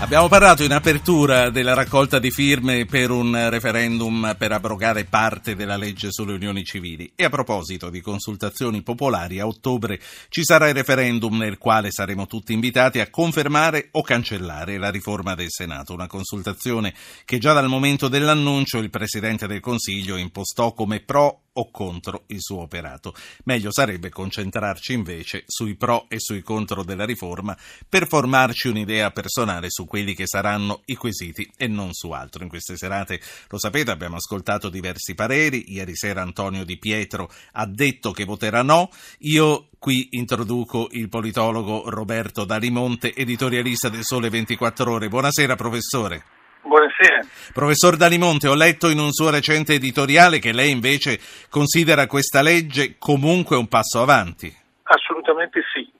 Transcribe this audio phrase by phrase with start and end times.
[0.00, 5.76] Abbiamo parlato in apertura della raccolta di firme per un referendum per abrogare parte della
[5.76, 7.12] legge sulle unioni civili.
[7.16, 12.28] E a proposito di consultazioni popolari a ottobre ci sarà il referendum nel quale saremo
[12.28, 16.94] tutti invitati a confermare o cancellare la riforma del Senato, una consultazione
[17.24, 22.40] che già dal momento dell'annuncio il Presidente del Consiglio impostò come pro o contro il
[22.40, 23.14] suo operato.
[23.44, 27.56] Meglio sarebbe concentrarci invece sui pro e sui contro della riforma
[27.88, 32.42] per formarci un'idea personale su quelli che saranno i quesiti e non su altro.
[32.42, 35.72] In queste serate, lo sapete, abbiamo ascoltato diversi pareri.
[35.72, 38.90] Ieri sera Antonio Di Pietro ha detto che voterà no.
[39.20, 45.08] Io qui introduco il politologo Roberto Dalimonte, editorialista del Sole 24 Ore.
[45.08, 46.37] Buonasera, professore.
[46.68, 47.20] Buonasera.
[47.54, 51.18] Professor Dalimonte, ho letto in un suo recente editoriale che lei invece
[51.48, 54.54] considera questa legge comunque un passo avanti.
[54.82, 55.90] Assolutamente sì,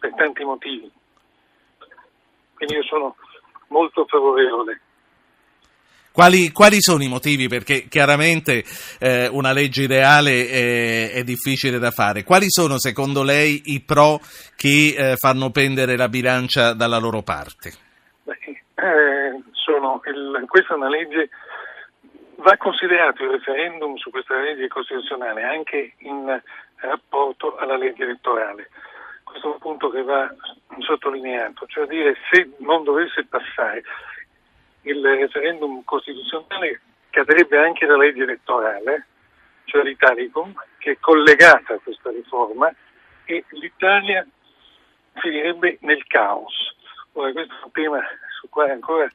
[0.00, 0.90] per tanti motivi.
[2.54, 3.14] Quindi io sono
[3.68, 4.80] molto favorevole.
[6.10, 7.46] Quali, quali, sono i motivi?
[7.46, 8.64] Perché chiaramente
[8.98, 12.24] eh, una legge ideale è, è, difficile da fare.
[12.24, 14.20] Quali sono secondo lei i pro
[14.56, 17.72] che eh, fanno pendere la bilancia dalla loro parte?
[18.24, 18.38] Beh,
[18.74, 21.30] eh, sono il, questa è una legge,
[22.36, 26.42] va considerato il referendum su questa legge costituzionale anche in
[26.76, 28.70] rapporto alla legge elettorale.
[29.22, 30.28] Questo è un punto che va
[30.78, 33.82] sottolineato, cioè dire se non dovesse passare
[34.82, 39.06] il referendum costituzionale cadrebbe anche la legge elettorale,
[39.64, 42.72] cioè l'Italicum, che è collegata a questa riforma
[43.24, 44.26] e l'Italia
[45.14, 46.74] finirebbe nel caos.
[47.12, 48.00] Ora questo è un tema
[48.40, 49.08] sul quale ancora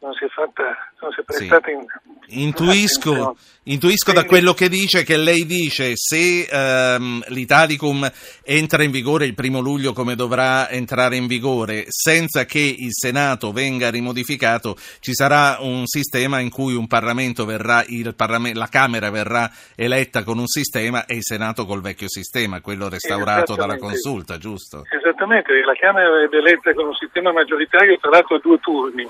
[0.00, 1.72] non si è fatta, non si è prestata sì.
[1.72, 1.86] in,
[2.32, 8.08] Intuisco, intuisco da quello che dice che lei dice se ehm, l'Italicum
[8.44, 11.86] entra in vigore il primo luglio come dovrà entrare in vigore?
[11.88, 17.84] Senza che il Senato venga rimodificato ci sarà un sistema in cui un Parlamento verrà,
[18.14, 22.88] Parlament- la Camera verrà eletta con un sistema e il Senato col vecchio sistema, quello
[22.88, 24.84] restaurato dalla consulta, giusto?
[24.88, 29.08] Esattamente, la Camera verrebbe eletta con un sistema maggioritario tra l'altro a due turni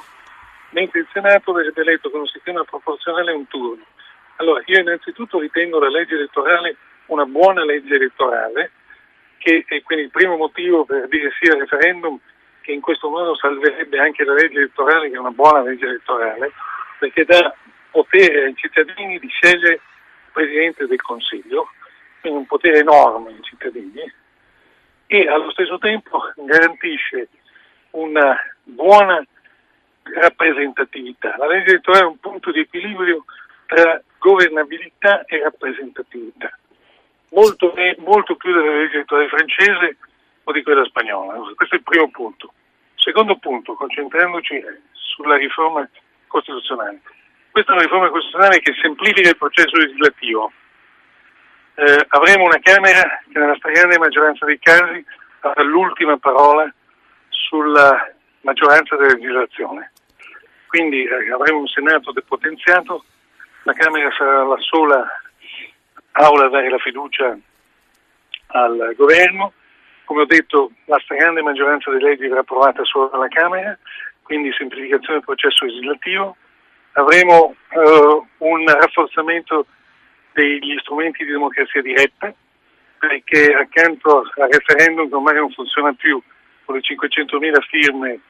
[0.71, 3.85] mentre il Senato verrebbe eletto con un sistema proporzionale un turno.
[4.37, 6.77] Allora, io innanzitutto ritengo la legge elettorale
[7.11, 8.71] una buona legge elettorale,
[9.39, 12.19] che è quindi il primo motivo per dire sì al referendum,
[12.61, 16.53] che in questo modo salverebbe anche la legge elettorale, che è una buona legge elettorale,
[16.99, 17.55] perché dà
[17.91, 19.81] potere ai cittadini di scegliere il
[20.33, 21.71] Presidente del Consiglio,
[22.21, 24.13] quindi un potere enorme ai cittadini,
[25.07, 27.29] e allo stesso tempo garantisce
[27.91, 29.25] una buona
[30.03, 31.37] rappresentatività.
[31.37, 33.25] La legge elettorale è un punto di equilibrio
[33.67, 36.51] tra governabilità e rappresentatività,
[37.31, 39.97] molto, molto più della legge elettorale francese
[40.45, 41.35] o di quella spagnola.
[41.55, 42.53] Questo è il primo punto.
[42.95, 44.63] Secondo punto, concentrandoci
[44.93, 45.89] sulla riforma
[46.27, 47.01] costituzionale.
[47.51, 50.53] Questa è una riforma costituzionale che semplifica il processo legislativo.
[51.75, 55.05] Eh, avremo una Camera che nella stragrande maggioranza dei casi
[55.41, 56.73] avrà l'ultima parola
[57.29, 58.13] sulla
[58.43, 59.93] maggioranza della legislazione.
[60.67, 63.05] Quindi eh, avremo un Senato depotenziato,
[63.65, 65.05] la Camera sarà la sola
[66.13, 67.37] aula a dare la fiducia
[68.49, 69.53] al governo.
[70.05, 73.77] Come ho detto, la stragrande maggioranza delle leggi verrà approvata solo dalla Camera,
[74.23, 76.37] quindi semplificazione del processo legislativo.
[76.93, 79.67] Avremo eh, un rafforzamento
[80.33, 82.33] degli strumenti di democrazia diretta,
[82.99, 86.21] perché accanto al referendum che ormai non funziona più,
[86.65, 88.21] con le 500.000 firme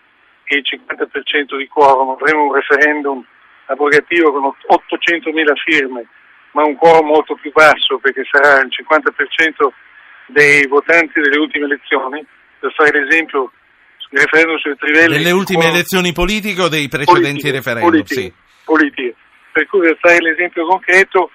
[0.44, 3.24] e il 50% di quorum, avremo un referendum
[3.66, 6.06] abrogativo con 800.000 firme,
[6.52, 9.68] ma un quorum molto più basso perché sarà il 50%
[10.26, 12.24] dei votanti delle ultime elezioni.
[12.58, 13.50] Per fare l'esempio,
[14.10, 15.16] il referendum sulle trivelle...
[15.16, 15.74] Delle ultime quorum...
[15.74, 17.90] elezioni politiche o dei precedenti politiche, referendum?
[17.90, 18.32] Politiche, sì.
[18.64, 19.14] politiche.
[19.52, 21.30] Per cui per fare l'esempio concreto,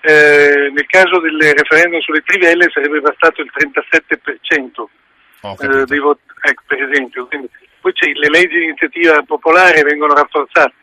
[0.00, 4.84] eh, nel caso del referendum sulle trivelle sarebbe bastato il 37%
[5.42, 7.26] oh, eh, dei voti, ecco, per esempio.
[7.26, 7.48] Quindi,
[7.92, 10.74] poi le leggi di iniziativa popolare vengono rafforzate.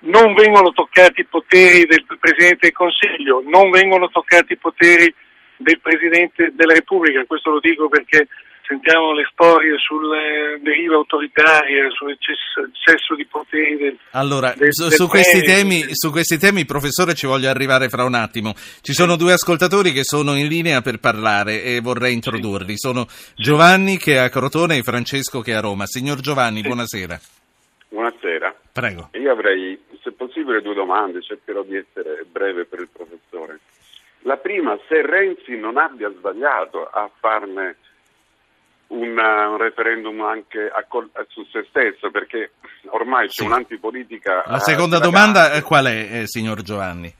[0.00, 5.12] Non vengono toccati i poteri del Presidente del Consiglio, non vengono toccati i poteri
[5.56, 8.28] del Presidente della Repubblica, questo lo dico perché
[8.66, 15.06] sentiamo le storie sulle derive autoritarie, sull'eccesso di poteri del Allora, del, su, del su,
[15.06, 18.54] questi temi, su, questi temi, professore, ci voglio arrivare fra un attimo.
[18.54, 22.76] Ci sono due ascoltatori che sono in linea per parlare e vorrei introdurli.
[22.76, 23.06] Sono
[23.36, 25.86] Giovanni che è a Crotone e Francesco che è a Roma.
[25.86, 26.66] Signor Giovanni, sì.
[26.66, 27.20] buonasera.
[27.88, 28.54] Buonasera.
[28.72, 29.10] Prego.
[29.12, 33.60] Io avrei, se possibile, due domande, cercherò di essere breve per il professore.
[34.22, 37.76] La prima, se Renzi non abbia sbagliato a farne
[38.94, 40.86] una, un referendum anche a,
[41.28, 42.52] su se stesso, perché
[42.90, 43.44] ormai c'è sì.
[43.44, 44.44] un'antipolitica.
[44.46, 47.12] La seconda domanda eh, qual è, eh, signor Giovanni?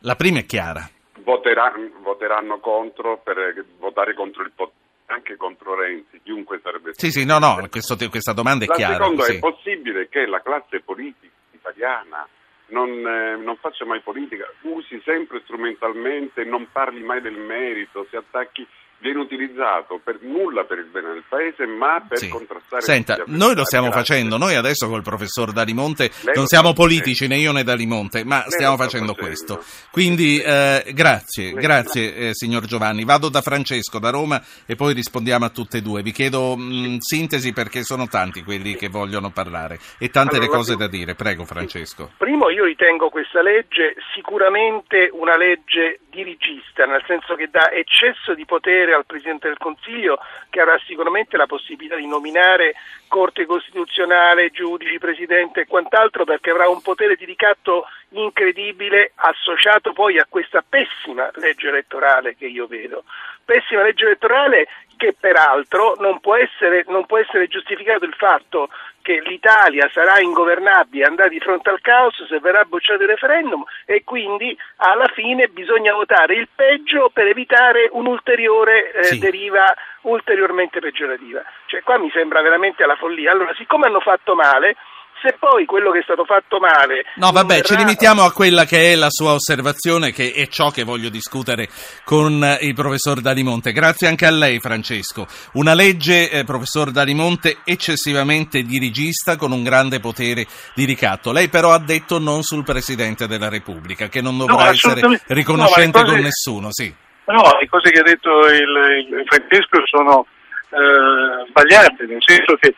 [0.00, 0.88] La prima è chiara.
[1.22, 4.80] Voteranno, voteranno contro per votare contro il potere
[5.12, 7.06] anche contro Renzi, chiunque sarebbe stato.
[7.06, 8.94] Sì, sì, no, no, questo, questa domanda è la chiara.
[8.94, 9.36] Secondo, sì.
[9.36, 12.26] è possibile che la classe politica italiana
[12.68, 18.16] non, eh, non, faccia mai politica, usi sempre strumentalmente, non parli mai del merito, si
[18.16, 18.66] attacchi
[19.02, 22.28] viene utilizzato per nulla per il bene del paese, ma per sì.
[22.28, 22.80] contrastare.
[22.82, 27.36] Senta, noi lo stiamo facendo, noi adesso col professor Dalimonte Lei non siamo politici, né
[27.36, 29.64] io né Dalimonte, ma Lei stiamo facendo, facendo, questo.
[29.90, 33.04] Quindi eh, grazie, Lei grazie eh, signor Giovanni.
[33.04, 36.02] Vado da Francesco, da Roma e poi rispondiamo a tutte e due.
[36.02, 40.56] Vi chiedo mh, sintesi perché sono tanti quelli che vogliono parlare e tante allora, le
[40.56, 41.14] cose da dire.
[41.16, 42.12] Prego Francesco.
[42.16, 48.44] Primo io ritengo questa legge sicuramente una legge dirigista, nel senso che dà eccesso di
[48.44, 50.18] potere al Presidente del Consiglio
[50.50, 52.74] che avrà sicuramente la possibilità di nominare
[53.08, 60.18] Corte Costituzionale, giudici, Presidente e quant'altro perché avrà un potere di ricatto incredibile associato poi
[60.18, 63.04] a questa pessima legge elettorale che io vedo.
[63.44, 64.68] Pessima legge elettorale
[65.02, 68.68] che peraltro non può essere, non può essere giustificato il fatto
[69.02, 74.04] che l'Italia sarà ingovernabile, andrà di fronte al caos se verrà bocciato il referendum e
[74.04, 79.18] quindi alla fine bisogna votare il peggio per evitare un'ulteriore eh, sì.
[79.18, 81.42] deriva ulteriormente peggiorativa.
[81.66, 83.32] Cioè qua mi sembra veramente la follia.
[83.32, 84.76] Allora, siccome hanno fatto male,
[85.22, 87.04] se poi quello che è stato fatto male.
[87.16, 87.66] No, vabbè, verrà...
[87.66, 91.68] ci limitiamo a quella che è la sua osservazione, che è ciò che voglio discutere
[92.04, 93.72] con eh, il professor Dalimonte.
[93.72, 95.26] Grazie anche a lei, Francesco.
[95.54, 101.30] Una legge, eh, professor Dalimonte, eccessivamente dirigista, con un grande potere di ricatto.
[101.30, 105.98] Lei però ha detto non sul Presidente della Repubblica, che non dovrà no, essere riconoscente
[105.98, 106.16] no, cose...
[106.16, 106.68] con nessuno.
[106.70, 106.92] Sì.
[107.24, 110.26] No, le cose che ha detto il, il Francesco sono
[110.70, 112.74] eh, sbagliate, nel senso che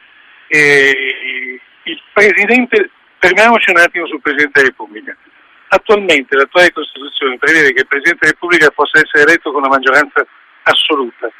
[0.49, 1.54] eh,
[1.85, 5.17] il Presidente, fermiamoci un attimo sul Presidente della Repubblica.
[5.69, 10.25] Attualmente l'attuale Costituzione prevede che il Presidente della Repubblica possa essere eletto con una maggioranza
[10.65, 11.31] assoluta.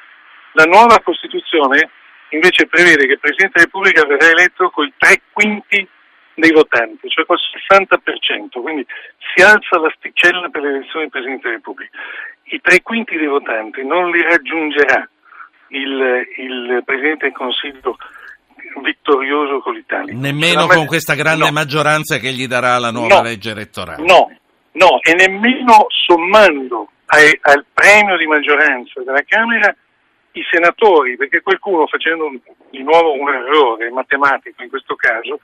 [0.52, 1.91] La nuova Costituzione
[2.31, 5.88] invece prevede che il Presidente della Repubblica verrà eletto con i tre quinti
[6.35, 8.85] dei votanti, cioè col 60%, quindi
[9.35, 11.97] si alza l'asticella per l'elezione del Presidente della Repubblica.
[12.44, 15.08] I tre quinti dei votanti non li raggiungerà
[15.69, 17.97] il, il Presidente del Consiglio
[18.82, 20.15] vittorioso con l'Italia.
[20.15, 21.53] Nemmeno con questa grande no.
[21.53, 23.23] maggioranza che gli darà la nuova no.
[23.23, 24.03] legge elettorale.
[24.05, 24.31] No,
[24.73, 29.75] no, e nemmeno sommando ai, al premio di maggioranza della Camera
[30.32, 32.38] i senatori, perché qualcuno facendo un,
[32.71, 35.38] di nuovo un errore matematico in questo caso,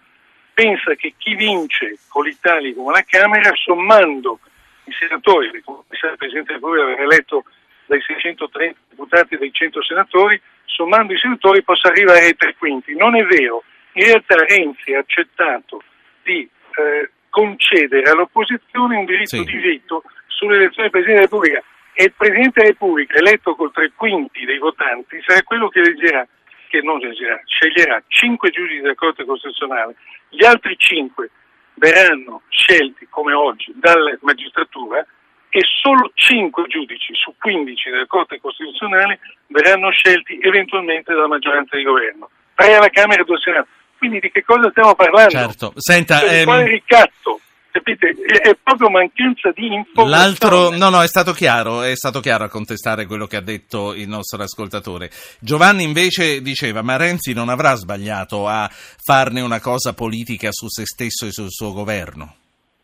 [0.53, 4.41] pensa che chi vince con l'Italia come la Camera, sommando
[4.85, 7.45] i senatori, perché come il Presidente della Repubblica aveva eletto
[7.87, 10.41] dai 630 deputati e dai 100 senatori,
[10.75, 12.95] sommando i senatori possa arrivare ai tre quinti.
[12.97, 13.65] Non è vero.
[13.93, 15.83] In realtà Renzi ha accettato
[16.23, 19.45] di eh, concedere all'opposizione un diritto sì.
[19.45, 21.63] di veto sull'elezione del Presidente della Repubblica
[21.93, 26.27] e il Presidente della Repubblica, eletto col tre quinti dei votanti, sarà quello che eleggerà,
[26.69, 29.97] che non eleggerà, sceglierà cinque giudici della Corte Costituzionale.
[30.29, 31.31] Gli altri cinque
[31.75, 35.05] verranno scelti, come oggi, dalla magistratura
[35.51, 39.19] e solo 5 giudici su 15 della Corte Costituzionale
[39.49, 42.31] verranno scelti eventualmente dalla maggioranza di governo.
[42.55, 43.69] Tre alla Camera e due al Senato.
[43.99, 45.31] Quindi di che cosa stiamo parlando?
[45.31, 45.73] Certo.
[45.77, 46.45] Senta, cioè, ehm...
[46.45, 47.41] quale ricatto?
[47.73, 48.09] Capite?
[48.11, 50.11] È, proprio mancanza di informazione.
[50.11, 53.95] L'altro, no, no, è stato chiaro, è stato chiaro a contestare quello che ha detto
[53.95, 55.11] il nostro ascoltatore.
[55.39, 60.85] Giovanni invece diceva, ma Renzi non avrà sbagliato a farne una cosa politica su se
[60.85, 62.35] stesso e sul suo governo?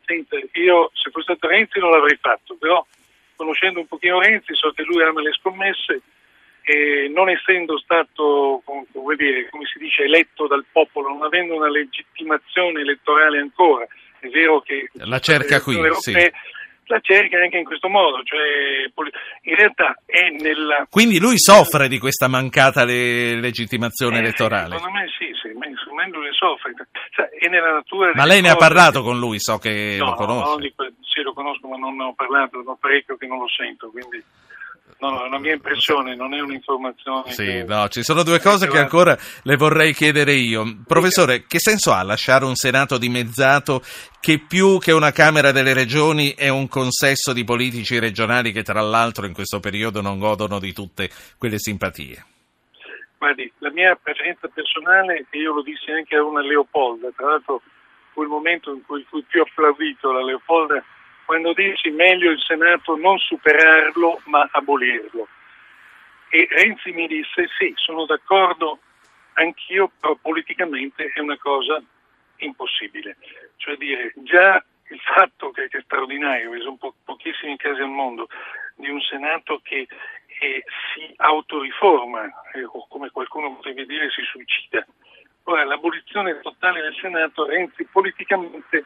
[0.05, 2.85] Senta, io fosse stato Renzi non l'avrei fatto, però
[3.37, 6.03] conoscendo un pochino Renzi so che lui ama le scommesse
[6.63, 11.71] e non essendo stato, come, dire, come si dice, eletto dal popolo, non avendo una
[11.71, 13.87] legittimazione elettorale ancora,
[14.19, 16.55] è vero che la cerca qui, europee, sì
[16.87, 18.89] la cerca anche in questo modo, cioè
[19.43, 20.87] in realtà è nella...
[20.89, 24.77] Quindi lui soffre di questa mancata le- legittimazione eh, elettorale?
[24.77, 26.75] Secondo me sì, sì secondo me lui soffre,
[27.11, 28.13] cioè, è nella natura...
[28.15, 30.51] Ma lei ne ha parlato con lui, so che no, lo conosce.
[30.51, 33.49] No, dico, sì lo conosco ma non ne ho parlato, non parecchio che non lo
[33.49, 34.23] sento, quindi...
[34.99, 37.31] No, no, è una mia impressione, non è un'informazione.
[37.31, 37.65] Sì, che...
[37.65, 40.65] no, ci sono due cose che ancora le vorrei chiedere io.
[40.87, 43.83] Professore, che senso ha lasciare un Senato dimezzato
[44.21, 48.81] che più che una Camera delle Regioni è un consesso di politici regionali che tra
[48.81, 52.25] l'altro in questo periodo non godono di tutte quelle simpatie?
[53.19, 57.61] Guardi, la mia preferenza personale, e io lo dissi anche a una Leopolda, tra l'altro
[58.13, 60.83] fu il momento in cui fui più applaudito la Leopolda
[61.27, 65.29] quando dici meglio il Senato non superarlo ma abolirlo.
[66.31, 68.79] E Renzi mi disse sì, sono d'accordo
[69.35, 71.83] anch'io, però politicamente è una cosa
[72.39, 73.17] impossibile.
[73.57, 77.89] Cioè dire, già il fatto che, che è straordinario, ci sono po- pochissimi casi al
[77.89, 78.29] mondo,
[78.77, 79.87] di un Senato che
[80.41, 80.65] eh,
[80.95, 84.87] si autoriforma, eh, o come qualcuno potrebbe dire si suicida.
[85.45, 88.85] Ora, l'abolizione totale del Senato, Renzi politicamente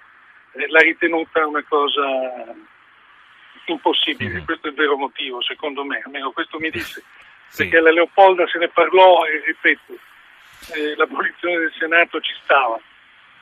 [0.52, 2.02] l'ha ritenuta una cosa
[3.66, 4.44] impossibile, mm.
[4.44, 7.02] questo è il vero motivo secondo me, almeno questo mi disse,
[7.48, 7.62] sì.
[7.62, 9.92] perché alla Leopolda se ne parlò e ripeto,
[10.74, 12.80] eh, l'abolizione del Senato ci stava.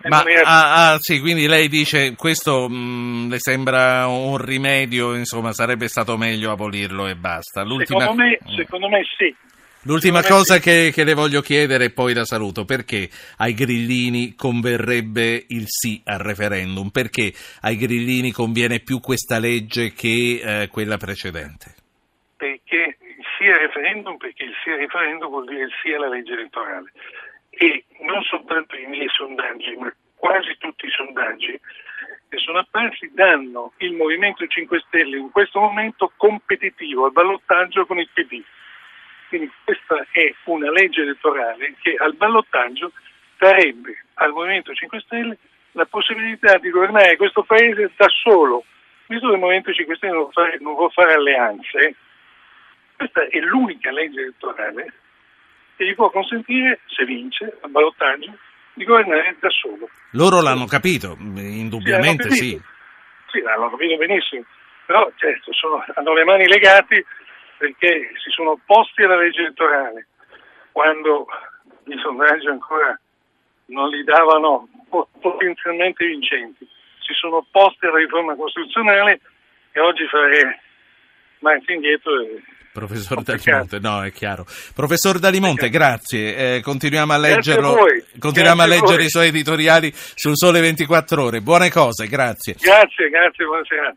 [0.00, 5.53] Ma ah, ah, sì, quindi lei dice questo mh, mm, le sembra un rimedio, insomma
[5.53, 7.65] sarebbe stato meglio abolirlo e basta.
[7.65, 8.03] L'ultima...
[8.03, 8.55] Secondo, me, mm.
[8.55, 9.35] secondo me sì.
[9.83, 13.09] L'ultima cosa che, che, le voglio chiedere e poi la saluto, perché
[13.39, 16.91] ai grillini converrebbe il sì al referendum?
[16.91, 17.33] Perché
[17.63, 21.75] ai grillini conviene più questa legge che eh, quella precedente?
[22.37, 26.09] Perché il sì al referendum, perché il sì al referendum vuol dire il sì alla
[26.09, 26.93] legge elettorale
[27.51, 31.59] e non soltanto i miei sondaggi, ma quasi tutti i sondaggi
[32.29, 37.99] che sono apparsi danno il Movimento 5 Stelle in questo momento competitivo al ballottaggio con
[37.99, 38.43] il PD.
[39.29, 42.93] Quindi questa è una legge elettorale che al ballottaggio
[43.39, 45.37] darebbe al Movimento 5 Stelle
[45.73, 48.65] la possibilità di governare questo paese da solo.
[49.07, 51.95] Visto che il Movimento 5 Stelle non, fare, non può fare alleanze,
[52.97, 54.93] questa è l'unica legge elettorale
[55.77, 58.37] che gli può consentire, se vince al ballottaggio,
[58.75, 59.89] di governare da solo.
[60.13, 62.51] Loro l'hanno capito, indubbiamente sì.
[62.51, 62.63] Sì,
[63.31, 64.45] sì l'hanno capito benissimo,
[64.87, 67.05] però certo sono, hanno le mani legate
[67.59, 70.07] perché si sono opposti alla legge elettorale
[70.73, 71.27] quando
[71.85, 72.99] i sondaggi ancora
[73.67, 74.69] non li davano
[75.21, 76.67] potenzialmente vincenti.
[77.00, 79.21] Si sono opposti alla riforma costituzionale
[79.73, 80.61] e oggi fare
[81.41, 82.41] marcia indietro è
[82.79, 84.45] Professor Dalimonte, no, è chiaro.
[84.73, 86.57] Professor Dalimonte, grazie.
[86.57, 87.73] Eh, continuiamo a leggerlo.
[87.73, 91.41] A continuiamo grazie a leggere i suoi editoriali sul Sole 24 Ore.
[91.41, 92.55] Buone cose, grazie.
[92.61, 93.97] Grazie, grazie, buonasera.